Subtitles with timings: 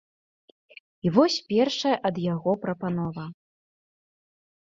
[1.07, 3.25] І вось першая ад яго прапанова.